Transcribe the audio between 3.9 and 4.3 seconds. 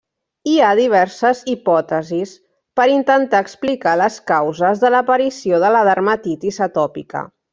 les